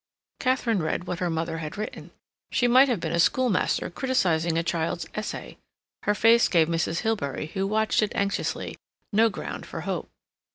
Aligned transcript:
Katharine 0.39 0.81
read 0.81 1.03
what 1.03 1.19
her 1.19 1.29
mother 1.29 1.59
had 1.59 1.77
written. 1.77 2.09
She 2.51 2.67
might 2.67 2.89
have 2.89 2.99
been 2.99 3.11
a 3.11 3.19
schoolmaster 3.19 3.91
criticizing 3.91 4.57
a 4.57 4.63
child's 4.63 5.05
essay. 5.13 5.59
Her 6.01 6.15
face 6.15 6.47
gave 6.47 6.67
Mrs. 6.67 7.01
Hilbery, 7.01 7.51
who 7.53 7.67
watched 7.67 8.01
it 8.01 8.15
anxiously, 8.15 8.79
no 9.13 9.29
ground 9.29 9.67
for 9.67 9.81
hope. 9.81 10.09